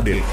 [0.00, 0.24] Update.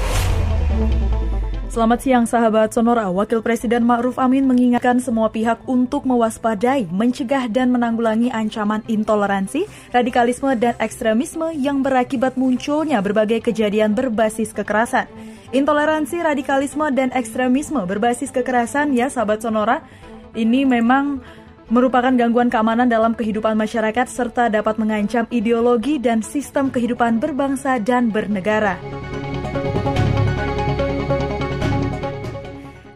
[1.68, 3.12] Selamat siang sahabat Sonora.
[3.12, 10.48] Wakil Presiden Ma'ruf Amin mengingatkan semua pihak untuk mewaspadai, mencegah dan menanggulangi ancaman intoleransi, radikalisme
[10.56, 15.04] dan ekstremisme yang berakibat munculnya berbagai kejadian berbasis kekerasan.
[15.52, 19.84] Intoleransi, radikalisme dan ekstremisme berbasis kekerasan ya sahabat Sonora,
[20.32, 21.20] ini memang
[21.68, 28.08] merupakan gangguan keamanan dalam kehidupan masyarakat serta dapat mengancam ideologi dan sistem kehidupan berbangsa dan
[28.08, 28.80] bernegara.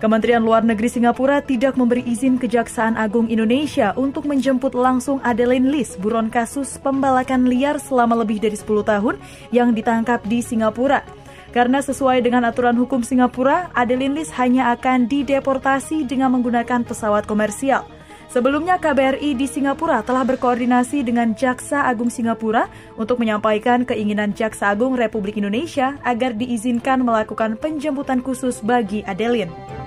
[0.03, 5.95] Kementerian Luar Negeri Singapura tidak memberi izin Kejaksaan Agung Indonesia untuk menjemput langsung Adeline Lis,
[5.95, 9.15] buron kasus pembalakan liar selama lebih dari 10 tahun
[9.55, 11.07] yang ditangkap di Singapura.
[11.55, 17.87] Karena sesuai dengan aturan hukum Singapura, Adeline Lis hanya akan dideportasi dengan menggunakan pesawat komersial.
[18.27, 22.67] Sebelumnya KBRI di Singapura telah berkoordinasi dengan Jaksa Agung Singapura
[22.99, 29.82] untuk menyampaikan keinginan Jaksa Agung Republik Indonesia agar diizinkan melakukan penjemputan khusus bagi Adeline.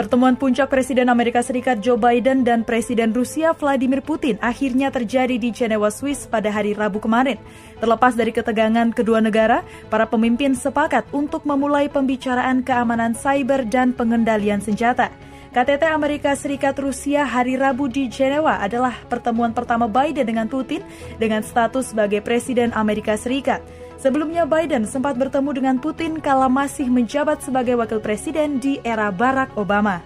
[0.00, 5.52] Pertemuan puncak Presiden Amerika Serikat Joe Biden dan Presiden Rusia Vladimir Putin akhirnya terjadi di
[5.52, 7.36] Jenewa, Swiss pada hari Rabu kemarin.
[7.84, 9.60] Terlepas dari ketegangan kedua negara,
[9.92, 15.12] para pemimpin sepakat untuk memulai pembicaraan keamanan cyber dan pengendalian senjata.
[15.52, 20.80] KTT Amerika Serikat Rusia hari Rabu di Jenewa adalah pertemuan pertama Biden dengan Putin
[21.20, 23.60] dengan status sebagai Presiden Amerika Serikat.
[24.00, 29.52] Sebelumnya Biden sempat bertemu dengan Putin kala masih menjabat sebagai wakil presiden di era Barack
[29.60, 30.00] Obama.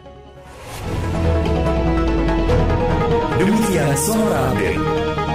[3.38, 5.33] Demikian Sonora Update.